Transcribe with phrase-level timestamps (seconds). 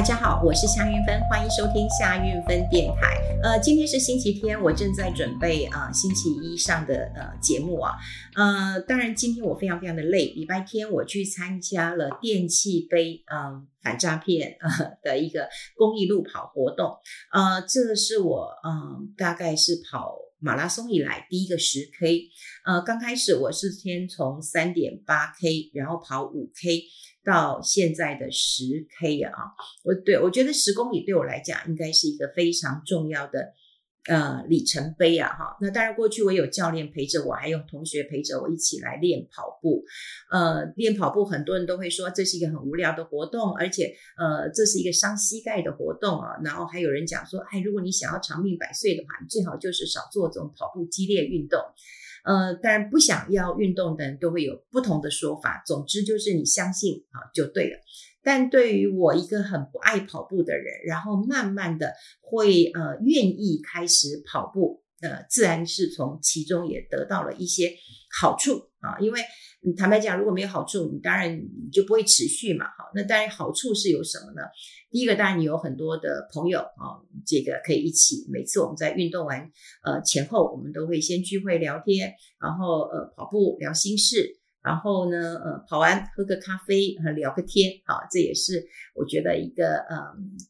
[0.00, 3.20] 大家好，我是夏韵芬，欢迎收听夏韵芬电台。
[3.42, 7.92] 呃，今天是星期天，我正在准备啊、星期一上的呃节目啊。
[8.34, 16.96] 呃，当然今天我非常非常的累，礼拜天我去参加了电器杯嗯、反诈骗呃的一个公益路跑活动。
[17.34, 22.22] 呃，这个是我嗯、大概是跑马拉松以来第一个十 K。
[22.64, 26.84] 呃，刚开始我是先从三点八 K，然后跑五 K。
[27.24, 29.32] 到现在的十 K 啊，
[29.84, 33.52] 我对我觉得十公里对我来讲应该是一个非常重要的
[34.08, 35.56] 呃里程碑啊哈。
[35.60, 39.84] 那当然过去我有教练陪着我，还有同学陪着我一起来练跑步。
[40.30, 46.40] 呃，练跑步很多人都会说这是一个很无聊的活动，而且呃这是一个伤膝盖的活动啊。
[46.42, 51.60] 然后还有人讲说，哎，如果你想要长命百岁的话，你最好就是少做这种跑步激烈运动。
[52.24, 55.62] 呃，当然不想要运动的人都会有不同的说法。
[55.66, 57.78] 总之就是你相信啊就对了。
[58.22, 67.72] 但对于我一个很不爱跑步的人，然后慢慢的会呃愿意开始跑步，呃，自然是从其中也得到了一些
[68.20, 69.20] 好处啊，因为。
[69.76, 72.64] 坦白讲，如果没有好处，你当然你就不会持续嘛。
[72.64, 74.40] 好，那当然好处是有什么呢？
[74.90, 78.26] 第一个，当然你有很多的朋友啊，这个可以一起。
[78.30, 79.50] 每次我们在运动完
[79.84, 89.96] 呃前后，我们都会先聚会聊天，然后呃跑步聊心事，然后呢呃跑完喝个咖啡和聊个天啊，这也是我觉得一个呃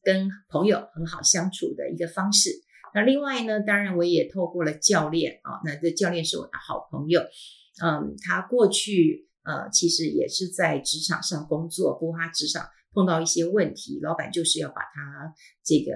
[0.03, 2.51] 跟朋友很好相处的一个方式。
[2.93, 7.23] 那另外呢，当然我也透过了教练啊，那这教练是我的好朋友。
[7.83, 15.33] 嗯，他过去呃，其实也是在职场上工作，不过他职场碰到一些问题，老板就是要把他
[15.65, 15.93] 这个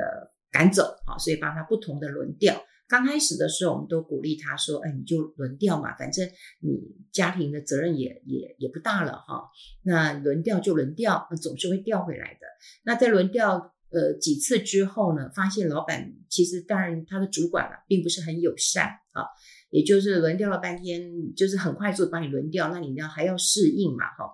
[0.55, 2.55] 赶走啊，所以帮他不同的轮调。
[2.86, 6.28] 刚开始的时候，我们都鼓励他说：“哎，你就轮调嘛，反正
[6.60, 6.78] 你
[7.10, 9.50] 家庭的责任也也也不大了哈。
[9.82, 12.47] 那轮调就轮调，总是会调回来的。
[12.84, 19.25] 那在轮调呃几次之后呢，发现老板其实当然他的主管啊，并不是很友善啊。”
[19.70, 24.32] 也就是轮调了半天，就是很快速把你轮调，那你要还要适应嘛，哈。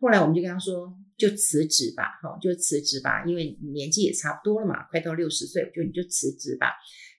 [0.00, 6.72] 后来我们就跟他说，就辞职吧，哈，就辞职吧，因为年纪也差不多了嘛，快到六十岁，就你就辞职吧。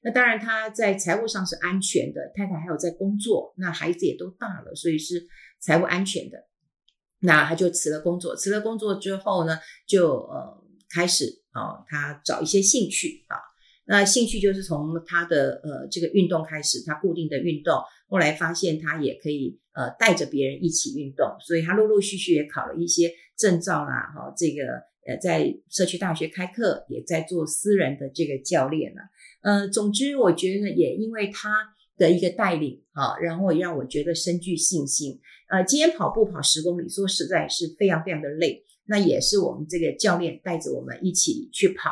[0.03, 5.25] 那当然他在财务上是安全的，太太还有在工作，那孩子也都大了，所以是
[5.59, 6.37] 财务安全的。
[7.19, 13.37] 那他就辞了工作，辞了工作之后呢，就呃开始啊，他找一些兴趣啊。
[13.85, 17.73] 那兴趣就是从他的呃这个运动开始，他固定的运动，
[18.07, 24.63] 后来发现他也可以呃带着别人一起运动，所以他陆陆续续也考了一些证照啦，哈，这个
[25.05, 29.01] 呃在社区大学开课，也在做私人的这个教练了，
[29.41, 31.49] 呃，总之我觉得也因为他
[31.97, 35.19] 的一个带领啊，然后让我觉得深具信心。
[35.49, 41.91] 呃，今天跑步跑十公里，说实在是非常非常的累，那也是我们这个教练带着我们一起去跑。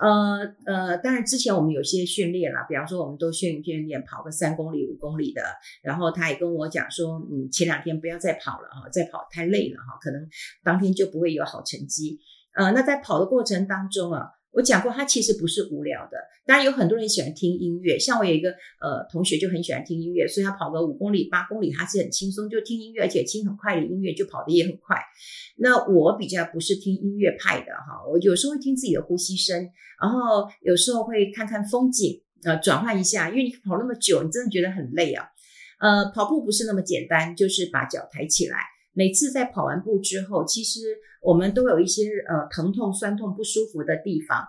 [0.00, 5.42] 呃呃，当然之前我们有些训练啦，比方说我们都训训练跑个三公里、五公里的，
[5.82, 10.28] 然后他也跟我讲说，嗯，前两天不要再跑了哈，再跑太累了哈，可能
[10.62, 12.18] 当天就不会有好成绩。
[12.54, 14.30] 呃，那在跑的过程当中啊。
[14.54, 16.16] 我讲过，它其实不是无聊的。
[16.46, 24.96] 当然有很多人喜欢听音乐，像我有一个呃同学就很喜欢听音乐，所以他跑个五公里、八公里，他是很轻松，就听音乐，而且听很快的音乐，就跑得也很快。
[25.56, 29.68] 那我比较不是听音乐派的哈，我有时候会听自己的呼吸声，
[30.00, 35.26] 然后有时候会看看风景，呃，转换一下，因为你跑那么久，你真的觉得很累啊。
[35.80, 38.58] 呃，跑步不是那么简单，就是把脚抬起来。
[38.94, 40.80] 每次在跑完步之后，其实
[41.20, 44.42] 我们都有一些呃疼痛、酸痛、不舒服的地方。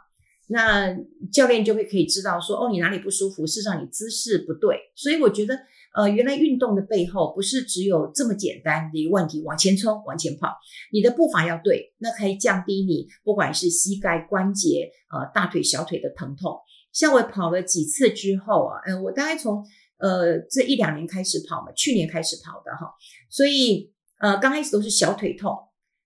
[0.47, 0.95] 那
[1.31, 3.47] 教练就会可以知道说，哦，你哪里不舒服？
[3.47, 4.77] 事实上你姿势不对。
[4.95, 5.57] 所以我觉得，
[5.95, 10.49] 呃，原来运动的背后不是只有这么简单的一个问题，往前冲、往前跑，
[10.93, 16.59] 你的步伐要对，那可以降低你不管是膝盖关节、呃大腿、小腿的疼痛。
[16.93, 19.65] 像我跑了几次之后啊，嗯、我大概从
[19.97, 22.93] 呃这一两年开始跑嘛，去年开始跑的哈，
[23.31, 23.94] 所以。
[24.19, 25.55] 呃，刚开始都是小腿痛，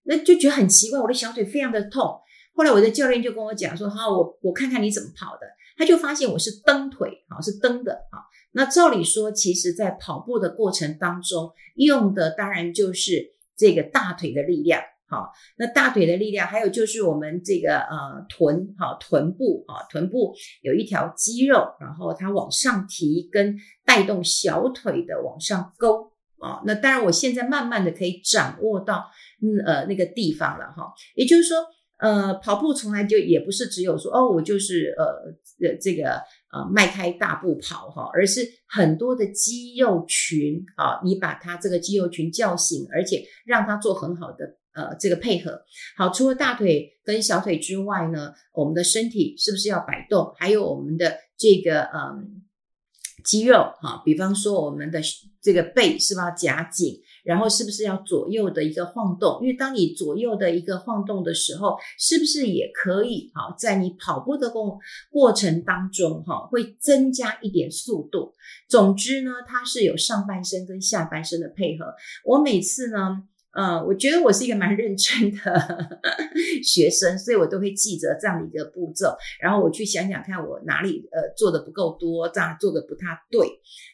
[0.04, 2.20] 那就觉得很奇怪，我的小腿非常的痛。
[2.56, 5.48] 后来我的教练就跟我讲说：“哈，我我看看你怎么跑的。”
[5.78, 8.20] 他就发现我是蹬腿，啊，是蹬的啊。
[8.52, 26.12] 那照理说，其实在跑步的过程当中，用的当然就是这个大腿的力量，好，那大腿的力量，还有就是我们这个呃臀，哈，臀部啊，臀部有一条肌肉，然后它往上提，跟带动小腿的往上勾。
[26.42, 29.06] 啊，那当然，我现在慢慢的可以掌握到，
[29.42, 30.94] 嗯呃那个地方了哈。
[31.16, 31.58] 也就是说，
[32.00, 35.06] 呃，跑步从来就也不是只有说，哦，我就是呃
[35.68, 36.12] 呃这个
[36.52, 45.62] 呃迈开大步跑哈，而是很多的肌肉群啊，你把它这个肌肉群叫醒，而且让它做很好的呃这个配合。
[45.98, 50.34] 好，除了大腿跟小腿之外呢，我们的身体是不是要摆动？
[50.38, 52.44] 还有我们的这个嗯
[53.24, 55.02] 肌肉哈，比方说我们的
[55.42, 57.02] 这个背是不是要夹紧？
[57.24, 59.40] 然后是不是要左右的一个晃动？
[59.42, 64.80] 因为当你左右的一个晃动的时候，是不是也可以哈，在你跑步的过
[65.12, 68.34] 过程当中哈，会增加一点速度。
[68.68, 71.94] 总之呢，它是有上半身跟下半身的配合。
[72.26, 73.24] 我每次呢。
[73.60, 76.00] 呃，我觉得我是一个蛮认真的
[76.64, 83.46] 学生，所以我都会记着这样的一个步骤，然后我去想想看我哪里呃做的不够多，这样做的不太对。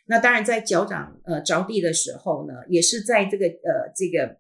[0.06, 4.38] 那当然，在脚掌呃着地的时候呢，也是在这个呃这个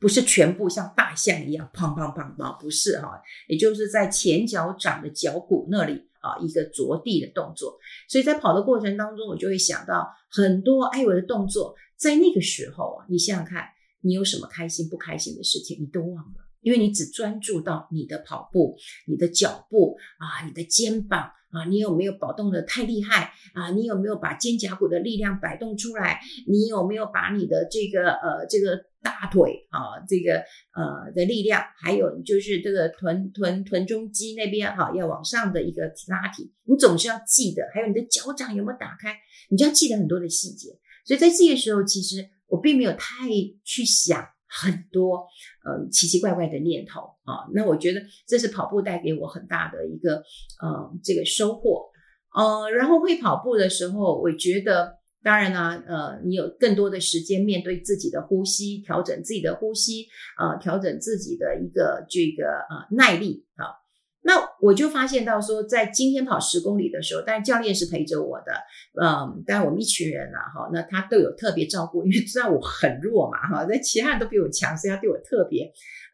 [0.00, 7.76] 不是全部像大象一样砰砰砰砰，不是哈，也就是在前脚掌的脚骨那里啊一个着地的动作。
[8.08, 13.64] 所以在跑的过程当中，我就会想到很多哎我的动作，在那个时候啊，你想想看。
[14.02, 18.76] 你有什么开心不开心的事情，你都忘了，因为你只专注到你的跑步、
[19.06, 23.70] 你的脚步啊、你的肩膀啊，你有没有跑动得太厉害啊？
[23.72, 26.20] 你有没有把肩胛骨的力量摆动出来？
[26.46, 39.16] 你有没有把你的这个呃这个大腿啊这个呃的力量，还有就是这个臀臀臀中肌那边哈、要往上的一个拉提，你总是要记得，还有你的脚掌有没有打开，
[39.50, 40.78] 你就要记得很多的细节。
[41.04, 42.30] 所以在这个时候，其实。
[42.50, 43.28] 我并没有太
[43.64, 45.26] 去想很多，
[45.64, 47.48] 呃，奇奇怪怪的念头啊。
[47.54, 50.16] 那我觉得这是跑步带给我很大的一个，
[50.60, 51.86] 呃，这个收获。
[52.34, 60.06] 呃，然后会跑步的时候，我觉得当然呢，呃，你有更多的时间面对自己的呼吸，调整自己的呼吸，
[60.38, 63.79] 呃，调整自己的一个这个呃耐力啊。
[64.22, 68.52] 那我就发现到说，在今天跑十公里的时候，但教练是陪着我的，
[69.00, 75.64] 嗯，但我们一群人啊，哈，那他都有特别照顾，因为知道我很弱嘛，哈，那其他人都比我强，所以他对我特别，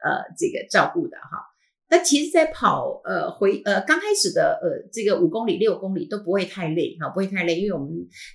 [0.04, 1.42] 呃，这个照顾的哈。
[1.88, 7.88] 那其实，在跑，呃，回，呃，刚开始的，呃，这个五公里、六公里都不会太累，哈，不会太累，因为我们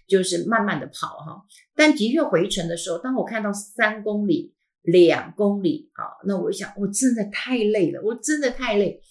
[0.07, 1.41] 就是慢慢的跑，哈。
[1.75, 4.53] 但的确回程的时候，当我看到三公里、
[4.83, 9.01] 两公里，好，那我想，我真的太累了，我真的太累。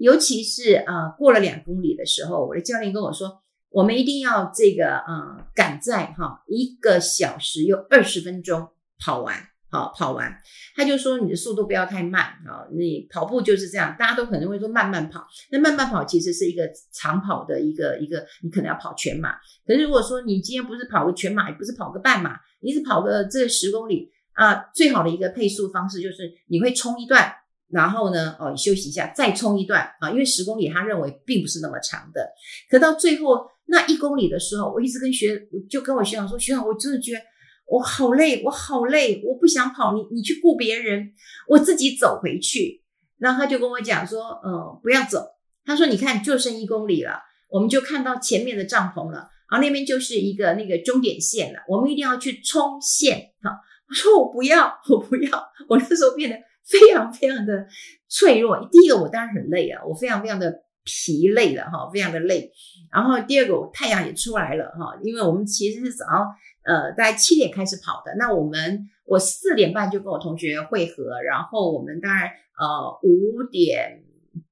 [0.00, 8.66] 尤其是啊、过了两公里的时候，我的教练跟我说，我们一定要这个呃，赶在哈一个小时又二十分钟
[8.98, 9.36] 跑完，
[9.70, 10.38] 好跑完。
[10.74, 15.26] 他就说你的速度不要太慢啊，你跑步就是这样，大家都可能会说慢慢跑。
[15.50, 16.62] 那慢慢跑其实是一个
[16.94, 19.34] 长跑的一个一个，你可能要跑全马。
[19.66, 27.34] 可是如果说你今天不是跑个全马，也不是跑个半马，你是跑个这十公里啊，最好的一个配速方式就是你会冲一段。
[27.72, 32.28] 然后呢，哦，休息一下，再冲一段啊，因为十公里他认为并不是那么长的。
[32.68, 37.20] 可到最后那一公里的时候，我一直跟学，就跟我学长说，学长，我真的觉得
[37.66, 41.12] 我好累，我好累，我不想跑，你你去顾别人，
[41.48, 42.82] 我自己走回去。
[43.18, 45.24] 然后他就跟我讲说，嗯，不要走。
[45.64, 47.20] 他说，你看，就剩一公里了，
[47.50, 53.30] 我们就看到前面的帐篷了，然后那边就是一个那个终点线了，我们一定要去冲线。
[53.42, 53.50] 好，
[53.88, 56.36] 我说我不要， 我不要，我那时候变得。
[56.70, 57.66] 非常非常的
[58.08, 58.68] 脆弱。
[58.70, 62.50] 第一个，我当然很累啊，我非常非常的疲累了哈，非常的累。
[62.92, 66.26] 然后第二个，太阳也出来了哈，因为我们其实是早上
[66.64, 68.14] 呃大概七点开始跑的。
[68.18, 72.28] 那我们我四点半就跟我同学会合，然后我们当然
[72.58, 74.02] 呃五点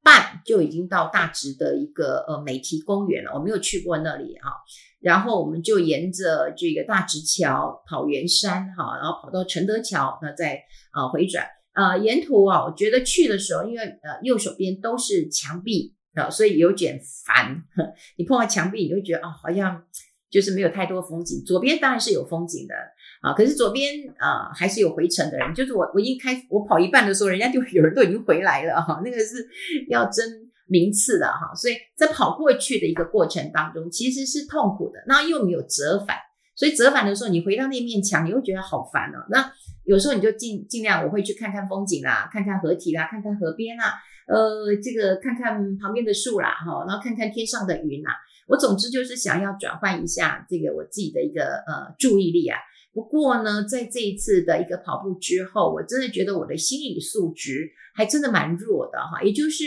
[0.03, 3.33] 半就已经到大直的一个呃美堤公园了。
[3.35, 4.53] 我没有去过那里哈，
[5.01, 11.45] 然后我们就沿着这个大直桥跑圆山哈，然后跑到承德桥，那再啊回转。
[11.79, 17.63] 呃，沿途啊，我觉得去的时候，因为呃右手边都是墙壁啊，所以有点烦。
[18.19, 19.81] 你碰到墙壁，你会觉得啊、哦，好像
[20.29, 21.41] 就是没有太多风景。
[21.47, 22.75] 左边当然是有风景的
[23.23, 25.55] 啊，可是左边啊还是有回程的人。
[25.55, 29.49] 就是我我一开我跑一半的时候，人家就有人都已经回来了哈，那个是
[29.89, 30.27] 要争
[30.67, 31.55] 名次的哈。
[31.55, 34.99] 所以在跑过去的一个过程当中，其实是痛苦的。
[35.07, 36.17] 那又没有折返，
[36.57, 39.25] 所以折返的时候，你回到那面墙，你会觉得好烦哦。
[39.31, 39.53] 那
[39.89, 43.95] 有时候你就尽尽量，我会去看看风景啦，看看河堤啦，看看河边啦，
[44.27, 48.13] 呃，这个看看旁边的树啦，哈，然后看看天上的云啦。
[48.47, 52.59] 我总之就是想要转换一下这个我自己的一个呃注意力啊。
[52.93, 59.23] 不过呢，在这一次的一个跑步之后，我真的觉得我的心理素质还真的蛮弱的哈。
[59.23, 59.65] 也就是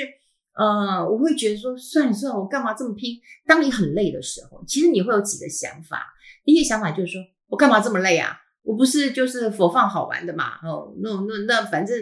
[0.53, 3.19] 呃，我会觉得说，算了算了，我干嘛这么拼？
[3.47, 6.05] 当你很累的时候，其实你会有几个想法。
[6.43, 8.37] 第一个想法就是说我干嘛这么累啊？
[8.63, 10.59] 我不是就是佛放好玩的嘛？
[10.63, 11.97] 哦，那那那反正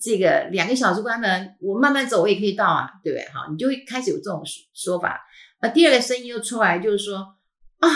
[0.00, 3.28] 这个两个小时关门，我慢慢走我也可以到啊，对不对？
[3.32, 4.42] 好，你就会开始有这种
[4.74, 5.20] 说法。
[5.62, 7.36] 那第二个声音又出来，就是说
[7.78, 7.88] 啊，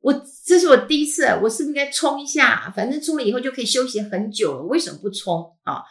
[0.00, 0.12] 我
[0.44, 2.72] 这是我第一次，我是不是应该冲一下？
[2.74, 5.82] 反正冲了以后就可以休息很久了，为什么不冲啊？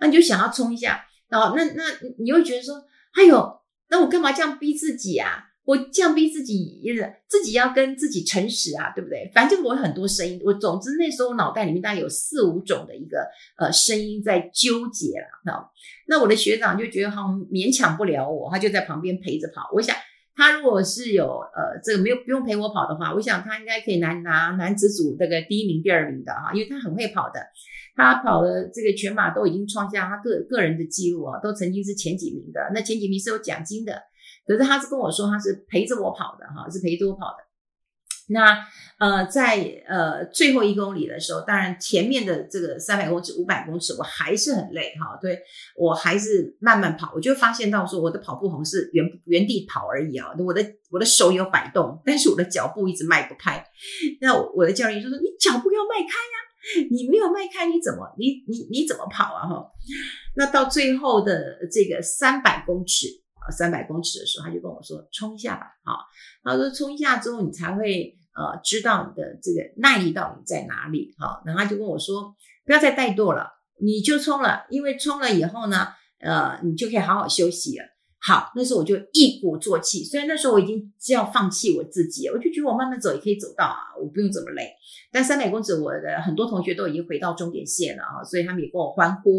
[0.00, 1.84] 那你就想要冲一下，然后那那
[2.18, 5.44] 你会觉得说，哎呦，那我干嘛这样逼自己啊？
[5.64, 6.82] 我这样逼自己，
[7.26, 9.30] 自己要跟自己诚实啊，对不对？
[9.34, 15.64] 反正我有很多声音，我总之那时候脑袋里面大概有四五种的一个呃声音在纠结了啊。
[16.06, 19.70] 那我的学长就觉得好像勉强不了我，他就在旁边陪着跑。
[19.72, 19.96] 我想
[20.36, 27.40] 他如果是有呃这个没有不用陪我跑的话，我想他应该可以拿拿男子组这个第一名、第二名的哈，因为他很会跑的，
[27.96, 32.60] 他跑的这个全马都已经创下他个个人的记录啊，都曾经是前几名的。
[32.74, 34.02] 那前几名是有奖金的。
[34.46, 37.44] 可是他是跟我说，他是陪着我跑的哈，是陪着我跑的。
[38.26, 38.56] 那
[38.98, 45.18] 呃，在呃最后一公里的时候，当然前面的这个三百公尺、五百公尺，我还是很累哈。
[45.20, 45.38] 对，
[45.76, 50.28] 我还是慢慢跑，我就发现到说，我的跑步好像是原原地跑而已啊。
[50.38, 53.62] 我的我的手有摆动，但是我的脚步一直迈不开。
[54.22, 59.70] 那我的教练就说：“你脚步要迈开呀，你没有迈开，你怎么你你你怎么跑啊？”哈。
[60.34, 63.23] 那到最后的这个三百公尺。
[63.50, 65.96] 三百公尺的时候，他就跟我说：“冲一下吧，啊，
[66.42, 71.42] 他说冲一下之后，你才会呃知道你的这个耐力到底在哪里，哈。
[71.44, 72.34] 然后他就跟我说：
[72.64, 73.48] 不要再怠惰了，
[73.80, 75.88] 你就冲了，因为冲了以后呢，
[76.20, 77.84] 呃，你就可以好好休息了。
[78.26, 84.72] 好，那时候我就一鼓作气，虽然那时候我已经要放弃我自己，我就觉得我慢慢走也可以走到啊，我不用这么累。
[85.12, 89.30] 但三百公尺，我的很多同学都已经回到终点线了啊，所以他们也跟我欢呼。”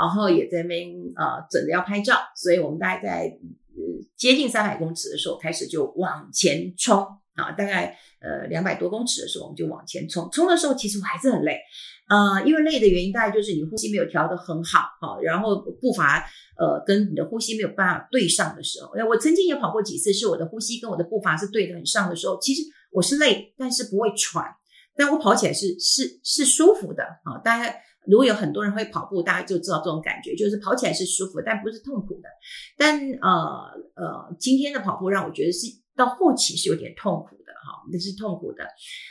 [0.00, 3.38] 然后也在那边呃准备要拍照，所以我们大概在
[4.16, 10.28] 接近三百公尺的时候开始就往前冲啊，大概呃两百多公尺的时候我们就往前冲。
[10.30, 11.58] 冲的时候其实我还是很累，
[12.08, 16.24] 呃，因为累的原因大概就是你呼吸没有调得很好啊，然后步伐
[16.58, 18.92] 呃跟你的呼吸没有办法对上的时候。
[19.08, 24.44] 我曾经也跑过几次，是我的呼吸跟我的步伐是对得很上的时候，其实我是累，但是不会喘，
[24.96, 27.82] 但我跑起来是是是舒服的啊，大概。
[28.06, 32.28] 如果有很多人会跑步，大家就知道这种感觉，就是跑起来是舒服，但不是痛苦的。
[32.76, 35.66] 但呃呃，今天的跑步让我觉得是
[35.96, 38.64] 到后期是有点痛苦的哈，那是痛苦的。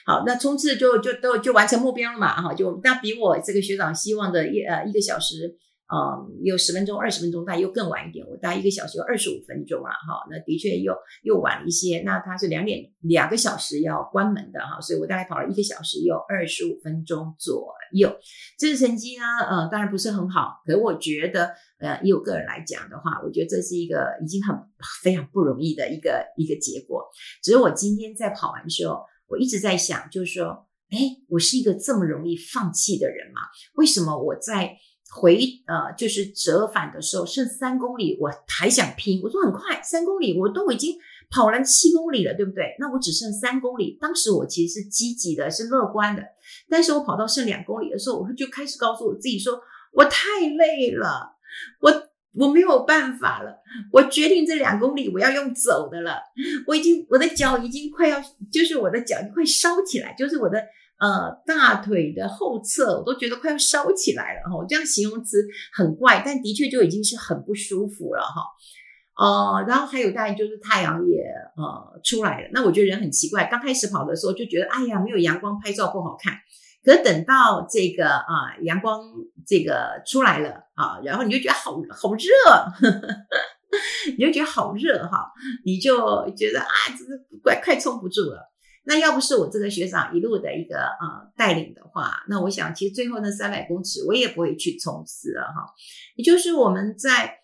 [0.05, 5.57] 好，那冲刺就就都就完成目标了嘛哈，就那比我这个学长希望的一呃一个小时。
[5.91, 8.23] 嗯，有十分钟、二十分钟，但又更晚一点。
[8.27, 10.93] 我大概一个小时有二十五分钟啊，哈，那的确又
[11.23, 12.03] 又晚一些。
[12.05, 18.15] 那它是两点两个小时要关门的哈，所以我大概跑了一个小时又二十五分钟左右。
[18.59, 24.55] 这个成绩呢，呃，当然不是很好，可是我觉得，呃，以我个人来讲的话，我觉得这是一个已经很
[25.01, 27.03] 非常不容易的一个一个结果。
[27.41, 33.41] 只是我今天在跑完的时候，我一直在想，就是说，哎，我是一个这么容易放弃的人吗？
[33.73, 34.77] 为什么我在？
[35.11, 39.19] 回呃，就是折返的时候剩三公里，我还想拼。
[39.23, 40.95] 我说很快，三公里我都已经
[41.31, 42.75] 跑了七公里了，对不对？
[42.79, 43.97] 那我只剩三公里。
[43.99, 46.23] 当时我其实是积极的，是乐观的。
[46.69, 49.59] 但是我跑到剩两公里的时候，我就开始告诉我自己说，
[49.93, 51.31] 我太累了，
[51.81, 51.91] 我
[52.35, 53.57] 我没有办法了。
[53.91, 56.21] 我决定这两公里我要用走的了。
[56.67, 60.63] 我已经我的脚已经快要，就是我的脚快烧起来，就是我的。
[60.99, 68.43] 呃，大腿的后侧我都觉得快要烧起来了哈，我这样形容词很怪，但的确就已经是很不舒服了哈。
[69.15, 71.23] 呃，然后还有大概就是太阳也
[71.55, 76.33] 呃出来了，那我觉得人很奇怪，刚开始跑的时候就觉得哎呀没有阳光拍照不好看，
[76.83, 79.01] 可是等到这个啊、阳光
[79.47, 83.07] 这个出来了啊，然后你就觉得好好热，呵 呵
[84.17, 85.31] 你就觉得好热哈，
[85.63, 88.51] 你就觉得啊这个快快撑不住了。
[88.89, 95.71] 那要不是我这个学长一路的一个呃带领的话，那我想其实最后那三百公尺我也不会去冲刺了哈。
[96.15, 97.35] 也就是我们在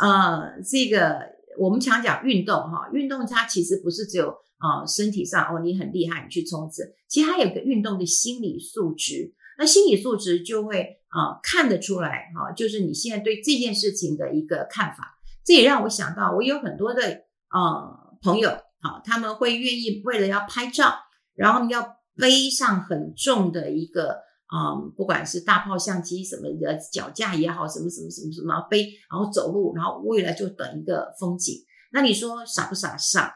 [0.00, 1.20] 呃这个
[1.58, 9.34] 我们常讲运动哈，运动它其实不是只有啊、身体上哦你很厉害你去冲刺，其实还有个运动的心理素质。
[9.58, 15.18] 那心理素质就会啊、看得出来哈，就是你现在对这件事情的一个看法。
[15.44, 17.02] 这也让我想到，我有很多的
[17.50, 18.50] 呃朋友。
[18.84, 20.94] 好，他们会愿意为了要拍照，
[21.34, 24.18] 然后要背上很重的一个，
[24.54, 31.64] 嗯，不管是大炮相机什么的脚架也好，什么什么什么什么背，然后走路，然后为了就等一个风景。
[31.92, 32.94] 那你说傻不傻？
[32.96, 33.34] 傻。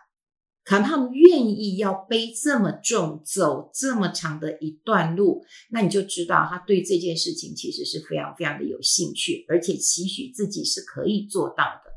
[0.64, 11.87] 可能他们愿意要背这么重，走这么长的一段路，那你就知道他对这件事情其实是非常非常的有兴趣，而且期许自己是可以做到的。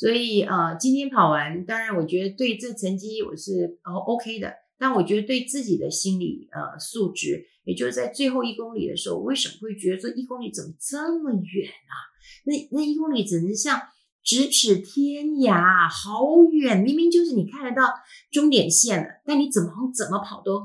[0.00, 11.92] 所以呃，今天跑完，当然我觉得对这成绩我是呃 OK 的，但我觉得对自己的心理呃素质，也就是在最后一公里的时候，为什么会觉得说一公里怎么这么远啊？
[12.46, 13.78] 那那一公里只能像
[14.24, 17.92] 咫尺天涯，好远，明明就是你看得到
[18.32, 20.60] 终点线了，但你怎么怎么跑都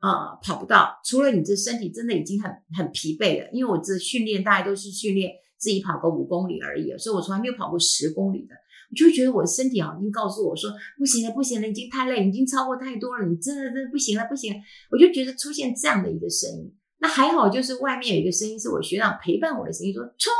[0.00, 0.98] 啊、呃、跑不到。
[1.04, 8.56] 除了你这身体真的已经很很疲惫了，因为我这训练大概都是训练自己跑个五公里而已，所以我从来没有跑过十公里的。
[8.90, 14.58] 我就觉得我的身体好像已经告诉我说不行了，不行了，已经太累，已经超过太多了，你真的真不行了，不行了。
[14.90, 20.32] 我就觉得出现这样的一个声音，那还好，就是外面有一个声音是我学长陪伴我的声音，说冲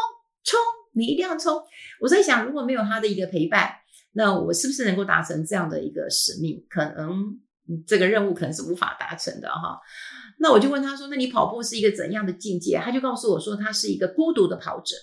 [0.45, 0.59] 冲。
[0.93, 1.55] 你一定要冲！
[2.01, 3.71] 我在想，如果没有他的一个陪伴，
[4.15, 6.67] 那我是不是能够达成这样的一个使命？
[6.69, 7.39] 可能
[7.87, 9.79] 这个任务可能是无法达成的哈。
[10.41, 14.97] 那我就问他说：“那你跑步是一个怎样的境界？”他就告诉我说：“他是一个孤独的跑者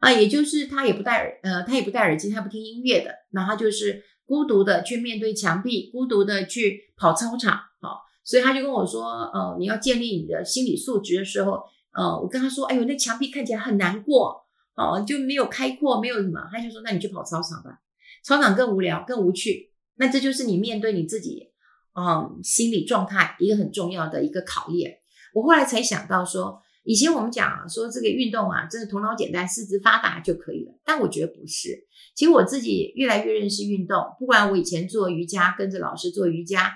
[0.00, 8.02] 啊，也就是他也不戴耳呃，他也不戴耳机，他不听音乐的，那他就是孤独的去面对墙壁，孤独的去跑操场啊。
[8.24, 17.80] 所以他就跟我说：‘呃，你要建立你的心理素质的时候，呃，我跟他说：‘哎呦，那墙壁看起来很难过。’哦，就没有开阔，没有什么，他就说：“那你去跑操场吧，
[18.24, 19.72] 操场更无聊，更无趣。
[19.96, 21.50] 那这就是你面对你自己，
[21.94, 25.00] 嗯，心理状态一个很重要的一个考验。”
[25.34, 30.72] 我后来才想到说，以前我们讲啊，说这个运动啊，真的头脑简单，四肢发达就可以了。
[30.84, 31.86] 但我觉得不是。
[32.14, 36.72] 其实我自己越来越认识运动，不管我以前做瑜伽，跟着老师做瑜伽，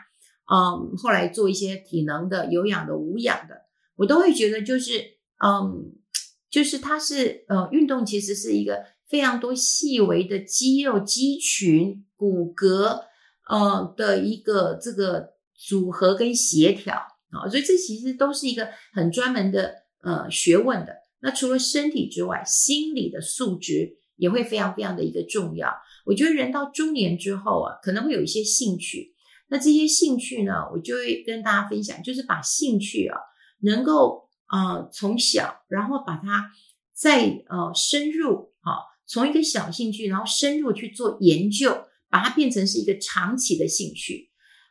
[0.52, 3.54] 嗯，后来做一些体能的、有氧的、无氧的，
[3.96, 5.00] 我都会觉得就是，
[5.44, 5.96] 嗯。
[6.50, 13.00] 就是它是呃，运动其实是一个非常多细微的肌肉、肌群、骨骼
[13.50, 20.94] 呃的一个这个组合跟协调啊，所以这其实都是一个很专门的呃学问的。
[21.20, 25.74] 那除了身体之外，心理的素质也会非常非常的一个重要。
[26.06, 29.14] 我觉得人到中年之后啊，可能会有一些兴趣，
[29.48, 33.18] 那这些兴趣呢，我就会跟大家分享，就是把兴趣啊
[33.60, 34.22] 能够。
[34.46, 36.52] 啊、从小，然后把它
[36.94, 44.30] 再呃深入，啊、从一个小兴趣，然后深入去做研究，把它变成是一个长期的兴趣。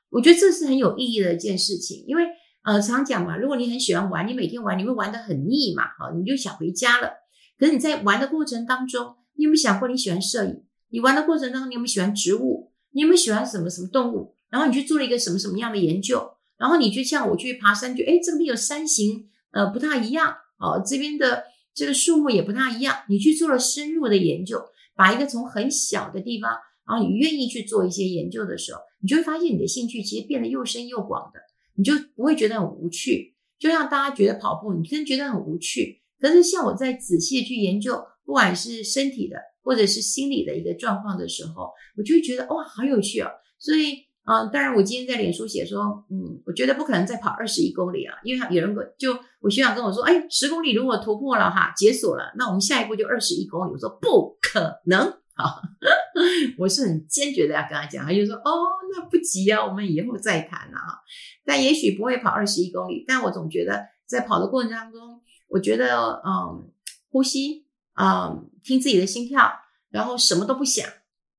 [0.10, 2.24] 我觉得这是很有意义的一件事情，因为
[2.63, 7.12] 呃，常讲嘛，如果你很喜欢玩，你每天玩，你会玩得很腻嘛，啊，你就想回家了。
[7.58, 10.63] 可是你在玩的过程当中，你有没有想过你喜欢摄影？
[10.89, 12.71] 你玩的过程当中，你有没有喜欢植物？
[12.91, 14.34] 你有没有喜欢什么什么动物？
[14.49, 16.32] 然后你去做了一个什么什么样的研究？
[16.58, 19.28] 然后你就像我去爬山，就哎，这边有山形。
[19.52, 21.43] 呃，不大一样哦，这边的
[21.76, 22.99] 这个树木也不大一样。
[23.08, 24.63] 你去做了深入的研究，
[24.95, 26.52] 把一个从很小的地方，
[26.88, 31.39] 然后你愿意去做一些研究的时候，你就会发现你的兴趣其实变得又深又广的，
[31.75, 33.36] 你就不会觉得很无趣。
[33.59, 43.29] 就像大家觉得跑步，你可能觉得很无趣，可是像我在仔细去研究，不管是身体的或者是心理的一个状况的时候，我就会觉得哇，好有趣哦。
[43.59, 44.05] 所以。
[44.25, 53.71] 啊、嗯，当然，我今天在脸书写说，嗯，我觉得不可能再跑二十一公里啊，因为有人就我学长跟我说，哎，十公里如果突破了哈，解锁了，那我们下一步就二十一公里。
[53.73, 55.59] 我说不可能，好，
[56.57, 58.63] 我是很坚决的要跟他讲，他就说，哦，
[58.95, 61.01] 那不急啊，我们以后再谈了哈。
[61.43, 66.71] 但也许不会跑二十一公里，但我总觉得在跑的过程当中，我觉得，嗯，
[67.10, 67.65] 呼吸，
[67.99, 69.51] 嗯，听自己的心跳，
[69.89, 70.88] 然后什么都不想，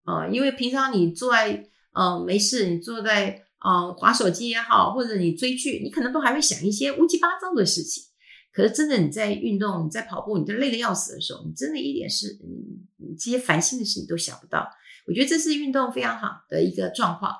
[0.02, 8.04] 啊、因为平常你坐在嗯，没事，你坐在嗯划手机也好，或者你追剧，你可能都还会想一些乌七八糟的事情。
[8.52, 14.68] 可是真的你在运动、你在跑步，你都累得要死的时候，你真的一点事，嗯，这些烦心的事你都想不到。
[15.06, 17.34] 我觉得这是运动非常好的一个状况。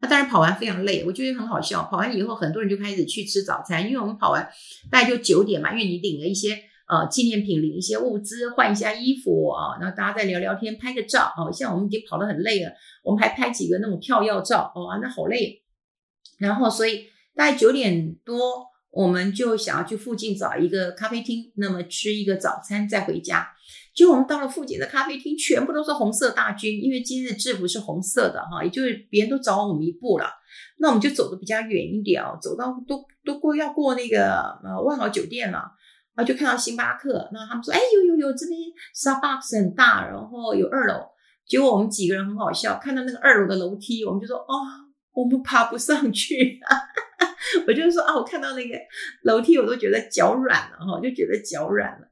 [0.00, 1.84] 那当然跑完非常累，我觉得很好笑。
[1.84, 4.48] 跑完以后，很多人就开始去吃早餐，因为我们跑完
[4.90, 6.58] 大概就九点嘛，因为你领了一些。
[6.88, 11.50] 呃，纪念品领一些物资，换一下衣服啊，然后大家再聊聊天，拍个照啊。
[11.50, 12.70] 像我们已经跑得很累了，
[13.02, 15.64] 我们还拍几个那种跳跃照哦，那好累。
[16.38, 18.38] 然后，所以大概九点多，
[18.96, 23.46] 我们就想要去附近找一个咖啡厅，那么吃一个早餐再回家。
[23.94, 30.30] 结果我们到了附近的咖啡厅，全部都是红色大军，因为今日制服是红色的哈，也就是别人都早我们一步了。
[30.78, 35.62] 那我们就走的比较远一点哦，走到都都过要过那个呃万豪酒店了。
[36.14, 38.58] 然后就看到星巴克，那他们说：“哎，有有有，这边
[38.94, 40.94] Starbucks 很大，然后有二楼。”
[41.46, 44.54] 结果我们几个人很好笑，看到那个二楼的楼梯，我们就说：“哦，
[45.12, 46.58] 我们爬不上去。”
[47.66, 48.76] 我就说：“啊，我看到那个
[49.22, 52.08] 楼梯，我都觉得脚软了哈，就觉得脚软了。”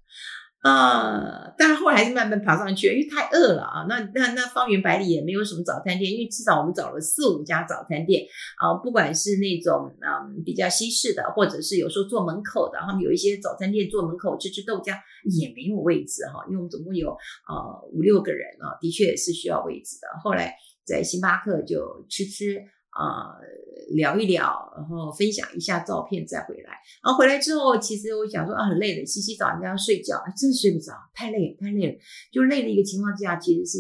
[0.65, 3.85] 啊，但是后来还是慢慢爬上去，因为太饿了啊。
[3.87, 8.25] 那那那方圆百里也没有什么早餐店，因为至少我们找了四五家早餐店
[8.57, 14.97] 啊，不管是那种嗯比较西式的，或者是有时候坐门口的，他们有一些早餐店坐门口吃吃豆浆
[15.39, 20.09] 也没有位置哈，因为我们总共有呃五六个人啊，的确也是需要位置的。
[20.23, 20.55] 后来
[20.87, 22.59] 在星巴克就吃吃
[22.95, 26.73] 啊、呃、聊一聊，然后分享一下照片再回来。
[27.03, 31.99] 然后回来之后，其实我想说啊，很累的，洗洗澡人家要睡觉，真睡不着，太累太累了，
[32.33, 33.79] 就累的一个情况之下，其实是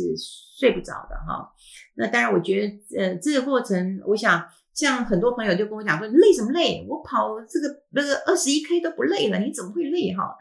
[0.59, 1.50] 睡不着的哈。
[1.96, 4.44] 那当然，我觉得呃这个过程，我想。
[4.74, 6.85] 像很多朋友就跟我讲说，累什么累？
[6.88, 10.37] 我跑这个那个二十一 K 都不累了，你怎么会累哈？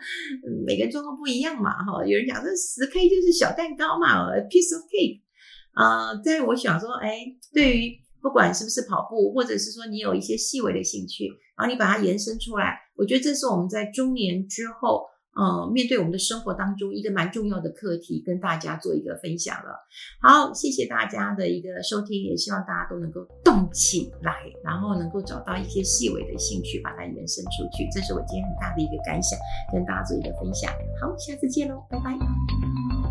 [0.65, 2.03] 每个人状况不一样嘛哈。
[2.03, 5.21] 有人讲这十 K 就是小蛋糕嘛 piece of cake
[5.73, 6.21] 啊、呃。
[6.25, 7.19] 但是我想说，哎，
[7.53, 15.03] 对于不管是不是跑步，或者是说你有一些细微的兴趣，然后你把它延伸出来，我觉得这是我们在中年之后。
[15.35, 19.73] 呃，面对我们的生活当中一个蛮重要的课题，跟大家做一个分享了。
[20.21, 24.31] 好，谢谢大家的一个收听，也希望大家都能够动起来，
[24.63, 27.89] 然后能够找到一些细微的兴趣，把它延伸出去。
[27.91, 29.39] 这是我今天很大的一个感想，
[29.71, 30.71] 跟大家做一个分享。
[31.01, 33.02] 好，下次见喽，拜拜。